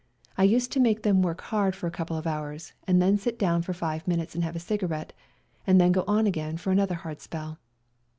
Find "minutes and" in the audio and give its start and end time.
4.07-4.43